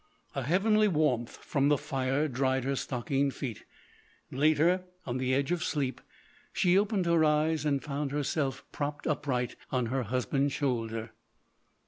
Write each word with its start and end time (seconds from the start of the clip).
A 0.33 0.41
heavenly 0.41 0.87
warmth 0.87 1.37
from 1.43 1.69
the 1.69 1.77
fire 1.77 2.27
dried 2.27 2.63
her 2.63 2.75
stockinged 2.75 3.35
feet. 3.35 3.65
Later, 4.31 4.83
on 5.05 5.17
the 5.19 5.31
edge 5.31 5.51
of 5.51 5.63
sleep, 5.63 6.01
she 6.51 6.75
opened 6.75 7.05
her 7.05 7.23
eyes 7.23 7.65
and 7.65 7.83
found 7.83 8.11
herself 8.11 8.65
propped 8.71 9.05
upright 9.05 9.55
on 9.69 9.85
her 9.93 10.01
husband's 10.01 10.53
shoulder. 10.53 11.11